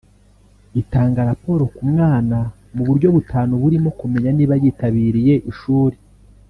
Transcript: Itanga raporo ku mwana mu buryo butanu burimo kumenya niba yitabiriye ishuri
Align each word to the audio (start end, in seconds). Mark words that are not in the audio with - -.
Itanga 0.81 1.19
raporo 1.29 1.63
ku 1.75 1.81
mwana 1.91 2.37
mu 2.75 2.83
buryo 2.87 3.07
butanu 3.15 3.51
burimo 3.63 3.89
kumenya 3.99 4.29
niba 4.33 4.53
yitabiriye 4.61 5.33
ishuri 5.51 5.97